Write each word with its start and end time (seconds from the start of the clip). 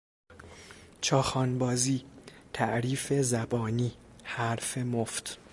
چاخان 1.01 1.59
بازی، 1.59 2.05
تعریف 2.53 3.13
زبانی، 3.13 3.91
حرف 4.23 4.77
مفت 4.77 5.37